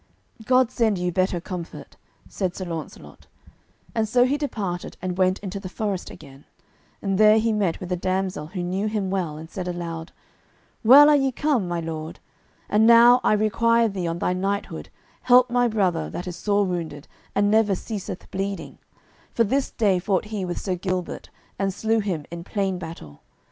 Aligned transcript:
"God 0.45 0.71
send 0.71 0.97
you 0.97 1.11
better 1.11 1.39
comfort," 1.39 1.95
said 2.27 2.55
Sir 2.55 2.65
Launcelot, 2.65 3.27
and 3.93 4.09
so 4.09 4.25
he 4.25 4.35
departed 4.35 4.97
and 4.99 5.15
went 5.15 5.37
into 5.41 5.59
the 5.59 5.69
forest 5.69 6.09
again, 6.09 6.45
and 7.03 7.19
there 7.19 7.37
he 7.37 7.53
met 7.53 7.79
with 7.79 7.91
a 7.91 7.95
damsel 7.95 8.47
who 8.47 8.63
knew 8.63 8.87
him 8.87 9.11
well, 9.11 9.37
and 9.37 9.47
said 9.47 9.67
aloud, 9.67 10.11
"Well 10.83 11.07
are 11.07 11.15
ye 11.15 11.31
come, 11.31 11.67
my 11.67 11.79
lord; 11.81 12.19
and 12.67 12.87
now 12.87 13.21
I 13.23 13.33
require 13.33 13.87
thee 13.89 14.07
on 14.07 14.17
thy 14.17 14.33
knighthood 14.33 14.89
help 15.21 15.51
my 15.51 15.67
brother 15.67 16.09
that 16.09 16.25
is 16.25 16.35
sore 16.35 16.65
wounded, 16.65 17.07
and 17.35 17.51
never 17.51 17.75
ceaseth 17.75 18.31
bleeding, 18.31 18.79
for 19.35 19.43
this 19.43 19.69
day 19.69 19.99
fought 19.99 20.25
he 20.33 20.43
with 20.43 20.59
Sir 20.59 20.73
Gilbert 20.73 21.29
and 21.59 21.71
slew 21.71 21.99
him 21.99 22.25
in 22.31 22.43
plain 22.43 22.79
battle. 22.79 23.21